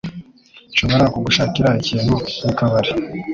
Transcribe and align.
Nshobora 0.71 1.05
kugushakira 1.13 1.69
ikintu 1.81 2.13
mukabari? 2.45 2.91